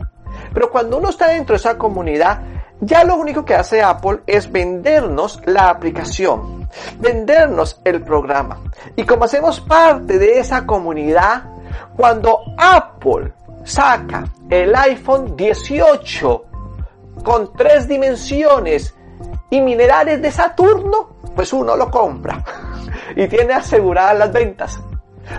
Pero 0.52 0.70
cuando 0.70 0.98
uno 0.98 1.10
está 1.10 1.28
dentro 1.28 1.54
de 1.54 1.58
esa 1.58 1.76
comunidad, 1.76 2.40
ya 2.80 3.04
lo 3.04 3.16
único 3.16 3.44
que 3.44 3.54
hace 3.54 3.82
Apple 3.82 4.20
es 4.26 4.50
vendernos 4.50 5.40
la 5.44 5.68
aplicación, 5.68 6.68
vendernos 6.98 7.80
el 7.84 8.02
programa. 8.02 8.58
Y 8.96 9.04
como 9.04 9.24
hacemos 9.24 9.60
parte 9.60 10.18
de 10.18 10.38
esa 10.38 10.64
comunidad, 10.64 11.42
cuando 11.96 12.40
Apple 12.56 13.32
saca 13.64 14.24
el 14.48 14.74
iPhone 14.74 15.36
18 15.36 16.44
con 17.22 17.52
tres 17.54 17.86
dimensiones 17.88 18.94
y 19.50 19.60
minerales 19.60 20.22
de 20.22 20.30
Saturno, 20.30 21.16
pues 21.34 21.52
uno 21.52 21.76
lo 21.76 21.90
compra 21.90 22.44
y 23.16 23.26
tiene 23.28 23.54
aseguradas 23.54 24.18
las 24.18 24.32
ventas. 24.32 24.80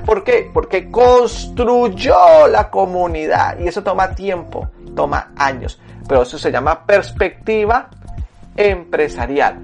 ¿Por 0.06 0.24
qué? 0.24 0.50
Porque 0.54 0.90
construyó 0.90 2.48
la 2.48 2.70
comunidad 2.70 3.60
y 3.60 3.68
eso 3.68 3.84
toma 3.84 4.16
tiempo, 4.16 4.70
toma 4.96 5.32
años. 5.36 5.82
Pero 6.08 6.24
eso 6.24 6.38
se 6.38 6.52
llama 6.52 6.86
perspectiva 6.86 7.90
empresarial. 8.56 9.60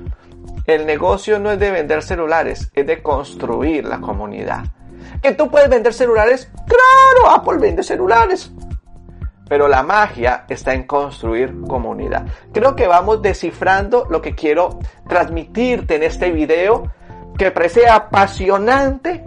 El 0.65 0.85
negocio 0.85 1.39
no 1.39 1.51
es 1.51 1.59
de 1.59 1.71
vender 1.71 2.03
celulares, 2.03 2.71
es 2.73 2.85
de 2.85 3.01
construir 3.01 3.85
la 3.85 3.99
comunidad. 3.99 4.65
¿Que 5.21 5.33
tú 5.33 5.49
puedes 5.49 5.69
vender 5.69 5.93
celulares? 5.93 6.51
Claro, 6.67 7.35
Apple 7.35 7.57
vende 7.57 7.83
celulares. 7.83 8.51
Pero 9.49 9.67
la 9.67 9.83
magia 9.83 10.45
está 10.49 10.73
en 10.73 10.83
construir 10.83 11.61
comunidad. 11.67 12.25
Creo 12.53 12.75
que 12.75 12.87
vamos 12.87 13.21
descifrando 13.21 14.05
lo 14.09 14.21
que 14.21 14.35
quiero 14.35 14.79
transmitirte 15.07 15.95
en 15.95 16.03
este 16.03 16.31
video, 16.31 16.91
que 17.37 17.51
parece 17.51 17.87
apasionante 17.87 19.23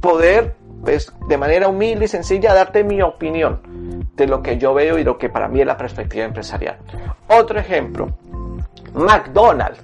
poder, 0.00 0.54
pues, 0.82 1.12
de 1.28 1.38
manera 1.38 1.68
humilde 1.68 2.06
y 2.06 2.08
sencilla, 2.08 2.54
darte 2.54 2.84
mi 2.84 3.02
opinión 3.02 3.60
de 4.14 4.26
lo 4.26 4.42
que 4.42 4.58
yo 4.58 4.74
veo 4.74 4.98
y 4.98 5.04
lo 5.04 5.18
que 5.18 5.28
para 5.28 5.48
mí 5.48 5.60
es 5.60 5.66
la 5.66 5.76
perspectiva 5.76 6.24
empresarial. 6.24 6.76
Otro 7.28 7.58
ejemplo, 7.58 8.08
McDonald's. 8.94 9.80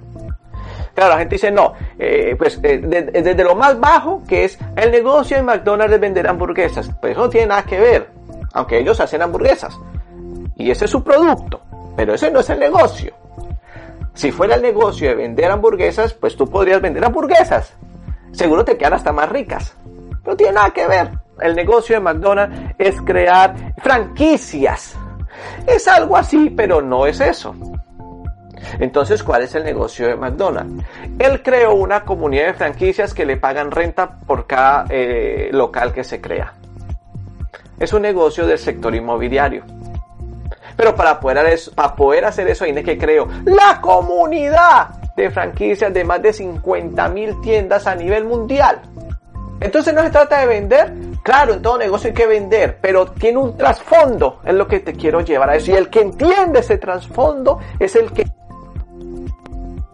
Claro, 0.93 1.13
la 1.13 1.19
gente 1.19 1.35
dice, 1.35 1.51
no, 1.51 1.73
eh, 1.97 2.35
pues 2.37 2.59
eh, 2.61 2.77
desde 2.77 3.43
lo 3.43 3.55
más 3.55 3.79
bajo, 3.79 4.23
que 4.27 4.43
es 4.43 4.59
el 4.75 4.91
negocio 4.91 5.37
de 5.37 5.43
McDonald's 5.43 5.91
de 5.91 5.97
vender 5.97 6.27
hamburguesas, 6.27 6.91
pues 6.99 7.13
eso 7.13 7.21
no 7.21 7.29
tiene 7.29 7.47
nada 7.47 7.63
que 7.63 7.79
ver, 7.79 8.09
aunque 8.53 8.79
ellos 8.79 8.99
hacen 8.99 9.21
hamburguesas. 9.21 9.77
Y 10.55 10.71
ese 10.71 10.85
es 10.85 10.91
su 10.91 11.03
producto, 11.03 11.61
pero 11.95 12.13
ese 12.13 12.31
no 12.31 12.39
es 12.39 12.49
el 12.49 12.59
negocio. 12.59 13.13
Si 14.13 14.31
fuera 14.31 14.55
el 14.55 14.61
negocio 14.61 15.09
de 15.09 15.15
vender 15.15 15.51
hamburguesas, 15.51 16.13
pues 16.13 16.35
tú 16.35 16.45
podrías 16.47 16.81
vender 16.81 17.05
hamburguesas. 17.05 17.73
Seguro 18.31 18.65
te 18.65 18.77
quedan 18.77 18.93
hasta 18.93 19.13
más 19.13 19.29
ricas. 19.29 19.75
No 20.25 20.35
tiene 20.35 20.53
nada 20.53 20.71
que 20.71 20.87
ver. 20.87 21.11
El 21.39 21.55
negocio 21.55 21.95
de 21.95 22.01
McDonald's 22.01 22.75
es 22.77 23.01
crear 23.01 23.73
franquicias. 23.77 24.97
Es 25.65 25.87
algo 25.87 26.17
así, 26.17 26.49
pero 26.49 26.81
no 26.81 27.05
es 27.05 27.21
eso. 27.21 27.55
Entonces, 28.79 29.23
¿cuál 29.23 29.43
es 29.43 29.55
el 29.55 29.63
negocio 29.63 30.07
de 30.07 30.15
McDonald's? 30.15 30.83
Él 31.17 31.41
creó 31.41 31.73
una 31.75 32.03
comunidad 32.03 32.47
de 32.47 32.53
franquicias 32.53 33.13
que 33.13 33.25
le 33.25 33.37
pagan 33.37 33.71
renta 33.71 34.17
por 34.27 34.45
cada 34.45 34.85
eh, 34.89 35.49
local 35.51 35.93
que 35.93 36.03
se 36.03 36.19
crea. 36.19 36.53
Es 37.79 37.93
un 37.93 38.01
negocio 38.01 38.45
del 38.45 38.59
sector 38.59 38.93
inmobiliario. 38.93 39.63
Pero 40.75 40.95
para 40.95 41.19
poder, 41.19 41.59
para 41.75 41.95
poder 41.95 42.25
hacer 42.25 42.47
eso, 42.47 42.63
hay 42.63 42.73
que 42.83 42.97
creó 42.97 43.27
la 43.45 43.81
comunidad 43.81 44.89
de 45.15 45.29
franquicias 45.29 45.93
de 45.93 46.03
más 46.03 46.21
de 46.21 46.31
50 46.31 47.09
mil 47.09 47.41
tiendas 47.41 47.85
a 47.87 47.95
nivel 47.95 48.25
mundial. 48.25 48.81
Entonces 49.59 49.93
no 49.93 50.01
se 50.03 50.09
trata 50.09 50.39
de 50.39 50.47
vender. 50.47 50.93
Claro, 51.23 51.53
en 51.53 51.61
todo 51.61 51.77
negocio 51.77 52.07
hay 52.07 52.13
que 52.13 52.27
vender, 52.27 52.77
pero 52.81 53.07
tiene 53.07 53.37
un 53.37 53.57
trasfondo, 53.57 54.39
es 54.45 54.53
lo 54.53 54.67
que 54.67 54.79
te 54.79 54.93
quiero 54.93 55.19
llevar 55.19 55.49
a 55.49 55.55
eso. 55.57 55.71
Y 55.71 55.75
el 55.75 55.89
que 55.89 55.99
entiende 55.99 56.59
ese 56.59 56.77
trasfondo 56.77 57.59
es 57.77 57.95
el 57.95 58.11
que 58.13 58.25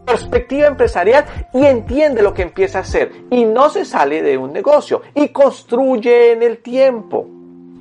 perspectiva 0.06 0.68
empresarial 0.68 1.26
y 1.52 1.66
entiende 1.66 2.22
lo 2.22 2.34
que 2.34 2.44
empieza 2.44 2.78
a 2.78 2.82
hacer 2.82 3.12
y 3.32 3.44
no 3.44 3.70
se 3.70 3.86
sale 3.86 4.22
de 4.22 4.38
un 4.38 4.54
negocio 4.54 5.02
y 5.16 5.30
construye 5.30 6.32
en 6.32 6.44
el 6.44 6.60
tiempo. 6.60 7.28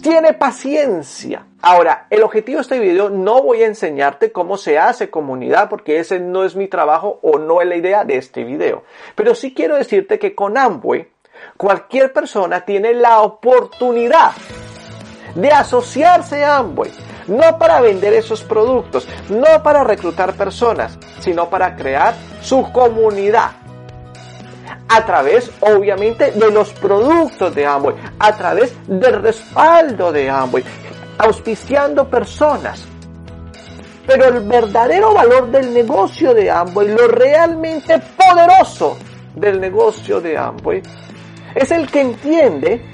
Tiene 0.05 0.35
paciencia. 0.35 1.47
Ahora, 1.63 2.09
el 2.11 2.23
objetivo 2.23 2.59
de 2.59 2.61
este 2.61 2.79
video 2.79 3.09
no 3.09 3.43
voy 3.43 3.63
a 3.63 3.67
enseñarte 3.67 4.33
cómo 4.33 4.59
se 4.59 4.79
hace 4.79 5.09
comunidad 5.09 5.71
porque 5.71 5.99
ese 5.99 6.21
no 6.21 6.45
es 6.45 6.57
mi 6.57 6.69
trabajo 6.69 7.21
o 7.23 7.39
no 7.39 7.63
es 7.63 7.69
la 7.69 7.77
idea 7.77 8.05
de 8.05 8.19
este 8.19 8.45
video. 8.45 8.83
Pero 9.15 9.35
sí 9.35 9.55
quiero 9.55 9.77
decirte 9.77 10.19
que 10.19 10.35
con 10.35 10.59
Amway 10.59 11.09
cualquier 11.57 12.13
persona 12.13 12.67
tiene 12.67 12.93
la 12.93 13.23
oportunidad 13.23 14.33
de 15.37 15.49
asociarse 15.49 16.45
a 16.45 16.59
Amway, 16.59 16.93
no 17.27 17.59
para 17.59 17.81
vender 17.81 18.13
esos 18.13 18.43
productos, 18.43 19.09
no 19.31 19.63
para 19.63 19.85
reclutar 19.85 20.35
personas, 20.35 20.99
sino 21.21 21.49
para 21.49 21.77
crear 21.77 22.15
su 22.43 22.71
comunidad. 22.73 23.64
A 24.89 25.05
través, 25.05 25.51
obviamente, 25.61 26.33
de 26.33 26.51
los 26.51 26.73
productos 26.75 27.55
de 27.55 27.67
Amway, 27.67 27.97
a 28.19 28.37
través 28.37 28.75
del 28.87 29.23
respaldo 29.23 30.13
de 30.13 30.29
Amway, 30.29 30.63
auspiciando 31.19 32.09
personas. 32.09 32.87
Pero 34.07 34.27
el 34.27 34.41
verdadero 34.41 35.15
valor 35.15 35.51
del 35.51 35.73
negocio 35.73 36.35
de 36.35 36.51
Amway, 36.51 36.89
lo 36.89 37.09
realmente 37.09 37.99
poderoso 37.99 38.99
del 39.35 39.61
negocio 39.61 40.21
de 40.21 40.37
Amway, 40.37 40.83
es 41.55 41.71
el 41.71 41.91
que 41.91 42.01
entiende 42.03 42.85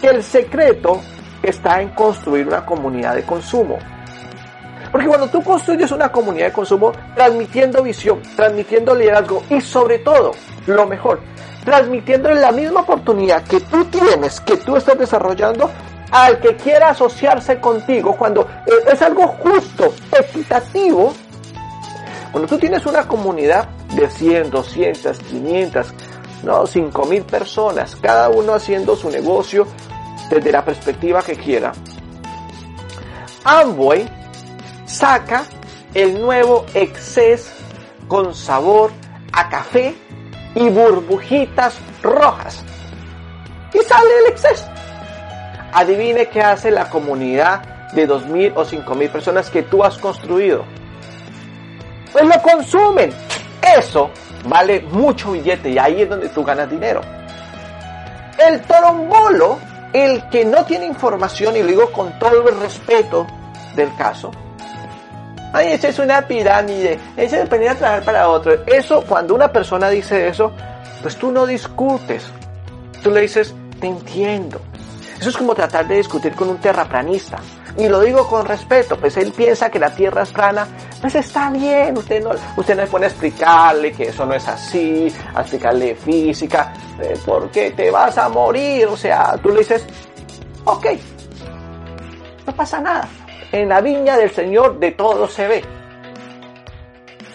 que 0.00 0.08
el 0.08 0.22
secreto 0.22 1.00
está 1.42 1.80
en 1.80 1.90
construir 1.90 2.46
una 2.46 2.66
comunidad 2.66 3.14
de 3.14 3.22
consumo. 3.22 3.78
Porque 4.96 5.08
cuando 5.08 5.28
tú 5.28 5.42
construyes 5.42 5.90
una 5.90 6.10
comunidad 6.10 6.46
de 6.46 6.52
consumo, 6.54 6.90
transmitiendo 7.14 7.82
visión, 7.82 8.22
transmitiendo 8.34 8.94
liderazgo 8.94 9.42
y 9.50 9.60
sobre 9.60 9.98
todo, 9.98 10.30
lo 10.66 10.86
mejor, 10.86 11.20
transmitiendo 11.66 12.30
la 12.30 12.50
misma 12.50 12.80
oportunidad 12.80 13.42
que 13.42 13.60
tú 13.60 13.84
tienes, 13.84 14.40
que 14.40 14.56
tú 14.56 14.74
estás 14.74 14.98
desarrollando, 14.98 15.70
al 16.10 16.40
que 16.40 16.56
quiera 16.56 16.88
asociarse 16.88 17.60
contigo, 17.60 18.16
cuando 18.16 18.48
eh, 18.64 18.72
es 18.90 19.02
algo 19.02 19.28
justo, 19.28 19.92
equitativo, 20.18 21.12
cuando 22.32 22.48
tú 22.48 22.56
tienes 22.56 22.86
una 22.86 23.06
comunidad 23.06 23.68
de 23.94 24.08
100, 24.08 24.48
200, 24.48 25.18
500, 25.18 25.94
no, 26.42 26.66
5 26.66 27.04
mil 27.04 27.22
personas, 27.24 27.96
cada 27.96 28.30
uno 28.30 28.54
haciendo 28.54 28.96
su 28.96 29.10
negocio 29.10 29.66
desde 30.30 30.50
la 30.50 30.64
perspectiva 30.64 31.22
que 31.22 31.36
quiera. 31.36 31.74
Amway 33.44 34.24
saca 34.86 35.44
el 35.94 36.20
nuevo 36.20 36.64
Excess 36.74 37.52
con 38.08 38.34
sabor 38.34 38.92
a 39.32 39.48
café 39.48 39.94
y 40.54 40.68
burbujitas 40.70 41.78
rojas. 42.02 42.64
Y 43.74 43.78
sale 43.80 44.08
el 44.24 44.32
Excess. 44.32 44.66
Adivine 45.72 46.28
qué 46.28 46.40
hace 46.40 46.70
la 46.70 46.88
comunidad 46.88 47.92
de 47.92 48.08
2.000 48.08 48.52
o 48.56 48.64
5.000 48.64 49.10
personas 49.10 49.50
que 49.50 49.62
tú 49.62 49.84
has 49.84 49.98
construido. 49.98 50.64
Pues 52.12 52.24
lo 52.24 52.40
consumen. 52.40 53.12
Eso 53.76 54.10
vale 54.48 54.80
mucho 54.80 55.32
billete 55.32 55.70
y 55.70 55.78
ahí 55.78 56.02
es 56.02 56.08
donde 56.08 56.28
tú 56.28 56.44
ganas 56.44 56.70
dinero. 56.70 57.00
El 58.38 58.60
torombolo, 58.62 59.58
el 59.92 60.28
que 60.28 60.44
no 60.44 60.64
tiene 60.64 60.86
información, 60.86 61.56
y 61.56 61.60
lo 61.60 61.68
digo 61.68 61.92
con 61.92 62.18
todo 62.18 62.48
el 62.48 62.60
respeto 62.60 63.26
del 63.74 63.94
caso, 63.96 64.30
ay, 65.52 65.72
esa 65.72 65.88
es 65.88 65.98
una 65.98 66.22
pirámide, 66.22 66.98
ese 67.16 67.42
es 67.42 67.48
venir 67.48 67.70
a 67.70 67.74
trabajar 67.74 68.04
para 68.04 68.28
otro. 68.28 68.64
Eso, 68.66 69.04
cuando 69.06 69.34
una 69.34 69.50
persona 69.52 69.88
dice 69.88 70.28
eso, 70.28 70.52
pues 71.02 71.16
tú 71.16 71.30
no 71.30 71.46
discutes. 71.46 72.24
Tú 73.02 73.10
le 73.10 73.22
dices, 73.22 73.54
te 73.80 73.86
entiendo. 73.86 74.60
Eso 75.20 75.30
es 75.30 75.36
como 75.36 75.54
tratar 75.54 75.88
de 75.88 75.96
discutir 75.96 76.34
con 76.34 76.48
un 76.50 76.58
terraplanista. 76.58 77.38
Y 77.78 77.88
lo 77.88 78.00
digo 78.00 78.26
con 78.26 78.46
respeto, 78.46 78.98
pues 78.98 79.16
él 79.16 79.32
piensa 79.32 79.70
que 79.70 79.78
la 79.78 79.94
Tierra 79.94 80.22
es 80.22 80.32
plana, 80.32 80.66
pues 81.00 81.14
está 81.14 81.50
bien, 81.50 81.96
usted 81.96 82.22
no, 82.22 82.30
usted 82.56 82.74
no 82.74 82.82
le 82.82 82.88
pone 82.88 83.04
a 83.04 83.08
explicarle 83.08 83.92
que 83.92 84.04
eso 84.04 84.24
no 84.24 84.34
es 84.34 84.48
así, 84.48 85.12
a 85.34 85.42
explicarle 85.42 85.94
física, 85.94 86.72
eh, 87.02 87.18
porque 87.24 87.72
te 87.72 87.90
vas 87.90 88.16
a 88.16 88.30
morir, 88.30 88.86
o 88.86 88.96
sea, 88.96 89.36
tú 89.42 89.50
le 89.50 89.58
dices, 89.58 89.84
ok, 90.64 90.86
no 92.46 92.54
pasa 92.54 92.80
nada. 92.80 93.08
En 93.52 93.68
la 93.68 93.80
viña 93.80 94.16
del 94.16 94.30
Señor 94.30 94.78
de 94.78 94.92
todo 94.92 95.28
se 95.28 95.46
ve. 95.48 95.64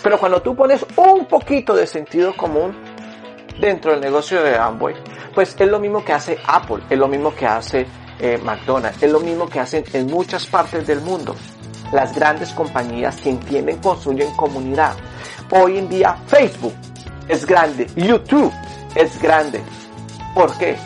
Pero 0.04 0.18
cuando 0.18 0.42
tú 0.42 0.56
pones 0.56 0.86
un 0.96 1.26
poquito 1.26 1.76
de 1.76 1.86
sentido 1.86 2.36
común 2.36 2.76
dentro 3.60 3.92
del 3.92 4.02
negocio 4.02 4.42
de 4.42 4.58
Amway, 4.58 4.96
pues 5.34 5.56
es 5.58 5.68
lo 5.68 5.80
mismo 5.80 6.04
que 6.04 6.14
hace 6.14 6.38
Apple, 6.46 6.84
es 6.90 6.98
lo 6.98 7.08
mismo 7.08 7.34
que 7.36 7.46
hace 7.46 7.86
eh, 8.20 8.40
McDonald's, 8.44 9.02
es 9.02 9.12
lo 9.12 9.20
mismo 9.20 9.48
que 9.48 9.60
hacen 9.60 9.84
en 9.94 10.08
muchas 10.08 10.46
partes 10.48 10.88
del 10.88 11.02
mundo. 11.02 11.36
Las 11.92 12.16
grandes 12.16 12.52
compañías 12.52 13.20
que 13.22 13.30
entienden 13.30 13.78
construyen 13.78 14.34
comunidad. 14.36 14.96
Hoy 15.52 15.78
en 15.78 15.90
día 15.90 16.16
Facebook 16.28 16.74
es 17.28 17.46
grande, 17.46 17.88
YouTube 17.96 18.52
es 18.96 19.22
grande. 19.22 19.62
¿Por 20.34 20.58
qué? 20.58 20.78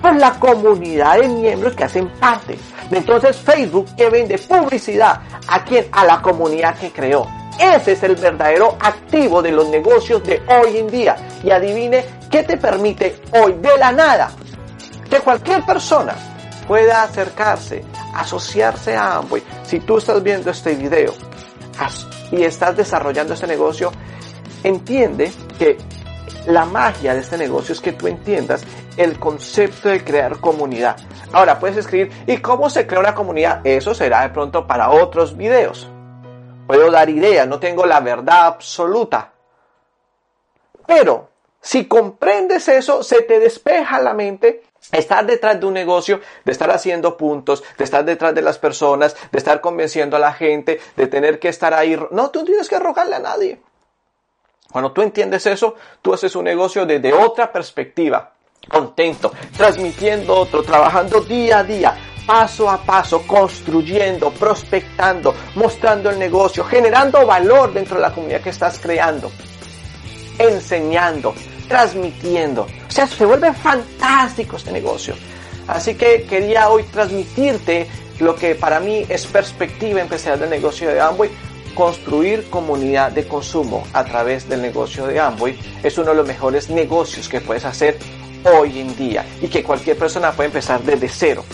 Pues 0.00 0.16
la 0.16 0.32
comunidad 0.38 1.18
de 1.18 1.28
miembros 1.28 1.74
que 1.74 1.84
hacen 1.84 2.08
parte. 2.18 2.58
Entonces 2.90 3.36
Facebook 3.36 3.86
que 3.96 4.08
vende 4.08 4.38
publicidad 4.38 5.20
a 5.46 5.64
quien? 5.64 5.86
A 5.92 6.04
la 6.04 6.22
comunidad 6.22 6.78
que 6.78 6.90
creó. 6.90 7.26
Ese 7.58 7.92
es 7.92 8.02
el 8.02 8.16
verdadero 8.16 8.76
activo 8.80 9.42
de 9.42 9.52
los 9.52 9.68
negocios 9.68 10.22
de 10.24 10.42
hoy 10.48 10.78
en 10.78 10.86
día. 10.88 11.16
Y 11.44 11.50
adivine 11.50 12.04
qué 12.30 12.42
te 12.42 12.56
permite 12.56 13.20
hoy 13.32 13.52
de 13.60 13.76
la 13.78 13.92
nada 13.92 14.30
que 15.10 15.18
cualquier 15.18 15.64
persona 15.66 16.14
pueda 16.66 17.02
acercarse, 17.02 17.84
asociarse 18.14 18.96
a 18.96 19.16
Amway. 19.16 19.42
Si 19.64 19.80
tú 19.80 19.98
estás 19.98 20.22
viendo 20.22 20.50
este 20.50 20.74
video 20.74 21.12
y 22.30 22.42
estás 22.42 22.76
desarrollando 22.76 23.34
este 23.34 23.46
negocio, 23.46 23.90
entiende 24.62 25.32
que 25.58 25.76
la 26.46 26.64
magia 26.64 27.12
de 27.12 27.20
este 27.20 27.36
negocio 27.36 27.72
es 27.74 27.80
que 27.80 27.92
tú 27.92 28.06
entiendas 28.06 28.62
el 29.02 29.18
concepto 29.18 29.88
de 29.88 30.04
crear 30.04 30.38
comunidad. 30.40 30.96
Ahora 31.32 31.58
puedes 31.58 31.76
escribir, 31.76 32.12
¿y 32.26 32.38
cómo 32.38 32.68
se 32.68 32.86
crea 32.86 33.00
una 33.00 33.14
comunidad? 33.14 33.60
Eso 33.64 33.94
será 33.94 34.22
de 34.22 34.30
pronto 34.30 34.66
para 34.66 34.90
otros 34.90 35.36
videos. 35.36 35.88
Puedo 36.66 36.90
dar 36.90 37.08
ideas, 37.08 37.48
no 37.48 37.58
tengo 37.58 37.86
la 37.86 38.00
verdad 38.00 38.46
absoluta. 38.46 39.32
Pero 40.86 41.30
si 41.60 41.86
comprendes 41.86 42.68
eso, 42.68 43.02
se 43.02 43.22
te 43.22 43.38
despeja 43.38 44.00
la 44.00 44.14
mente 44.14 44.62
Estar 44.92 45.24
detrás 45.24 45.60
de 45.60 45.66
un 45.66 45.74
negocio, 45.74 46.20
de 46.44 46.52
estar 46.52 46.70
haciendo 46.70 47.16
puntos, 47.16 47.62
de 47.76 47.84
estar 47.84 48.04
detrás 48.04 48.34
de 48.34 48.42
las 48.42 48.58
personas, 48.58 49.14
de 49.30 49.38
estar 49.38 49.60
convenciendo 49.60 50.16
a 50.16 50.20
la 50.20 50.32
gente, 50.32 50.80
de 50.96 51.06
tener 51.06 51.38
que 51.38 51.48
estar 51.48 51.74
ahí. 51.74 51.96
No, 52.10 52.30
tú 52.30 52.44
tienes 52.44 52.68
que 52.68 52.78
rogarle 52.78 53.16
a 53.16 53.20
nadie. 53.20 53.60
Cuando 54.72 54.92
tú 54.92 55.02
entiendes 55.02 55.46
eso, 55.46 55.74
tú 56.00 56.14
haces 56.14 56.34
un 56.34 56.44
negocio 56.44 56.86
desde 56.86 57.12
otra 57.12 57.52
perspectiva, 57.52 58.32
contento, 58.68 59.32
transmitiendo 59.56 60.34
otro, 60.34 60.62
trabajando 60.62 61.20
día 61.20 61.58
a 61.58 61.64
día, 61.64 61.96
paso 62.26 62.70
a 62.70 62.78
paso, 62.78 63.22
construyendo, 63.26 64.30
prospectando, 64.30 65.34
mostrando 65.54 66.10
el 66.10 66.18
negocio, 66.18 66.64
generando 66.64 67.26
valor 67.26 67.72
dentro 67.72 67.96
de 67.96 68.02
la 68.02 68.12
comunidad 68.12 68.40
que 68.40 68.50
estás 68.50 68.78
creando, 68.78 69.30
enseñando, 70.38 71.34
transmitiendo. 71.68 72.62
O 72.88 72.90
sea, 72.90 73.06
se 73.06 73.24
vuelve 73.24 73.52
fantástico 73.52 74.56
este 74.56 74.72
negocio. 74.72 75.14
Así 75.66 75.94
que 75.94 76.24
quería 76.24 76.68
hoy 76.68 76.82
transmitirte 76.84 77.88
lo 78.20 78.34
que 78.34 78.54
para 78.54 78.80
mí 78.80 79.04
es 79.08 79.26
perspectiva 79.26 80.00
empresarial 80.00 80.40
del 80.40 80.50
negocio 80.50 80.88
de 80.88 81.00
Amway 81.00 81.30
construir 81.74 82.48
comunidad 82.50 83.12
de 83.12 83.26
consumo 83.26 83.84
a 83.92 84.04
través 84.04 84.48
del 84.48 84.62
negocio 84.62 85.06
de 85.06 85.20
Amway 85.20 85.58
es 85.82 85.96
uno 85.98 86.10
de 86.10 86.16
los 86.16 86.26
mejores 86.26 86.70
negocios 86.70 87.28
que 87.28 87.40
puedes 87.40 87.64
hacer 87.64 87.98
hoy 88.44 88.80
en 88.80 88.96
día 88.96 89.24
y 89.40 89.48
que 89.48 89.62
cualquier 89.62 89.98
persona 89.98 90.32
puede 90.32 90.48
empezar 90.48 90.82
desde 90.82 91.08
cero, 91.08 91.44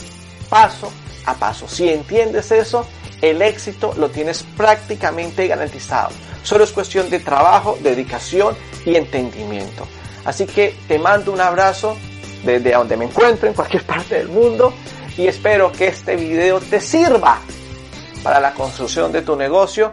paso 0.49 0.91
a 1.25 1.35
paso. 1.35 1.69
Si 1.69 1.89
entiendes 1.89 2.51
eso, 2.53 2.87
el 3.21 3.43
éxito 3.43 3.95
lo 3.97 4.11
tienes 4.11 4.43
prácticamente 4.57 5.47
garantizado. 5.47 6.11
Solo 6.43 6.65
es 6.65 6.73
cuestión 6.73 7.11
de 7.11 7.19
trabajo, 7.19 7.77
dedicación 7.81 8.57
y 8.85 8.97
entendimiento. 8.97 9.87
Así 10.25 10.47
que 10.47 10.77
te 10.87 10.99
mando 10.99 11.33
un 11.33 11.41
abrazo 11.41 11.97
desde 12.45 12.73
donde 12.73 12.97
me 12.97 13.07
encuentro, 13.07 13.49
en 13.49 13.55
cualquier 13.55 13.83
parte 13.87 14.17
del 14.17 14.29
mundo, 14.29 14.73
y 15.17 15.27
espero 15.27 15.73
que 15.73 15.89
este 15.89 16.17
video 16.17 16.61
te 16.61 16.81
sirva 16.81 17.41
para 18.23 18.41
la 18.41 18.53
construcción 18.53 19.13
de 19.13 19.23
tu 19.23 19.35
negocio 19.35 19.93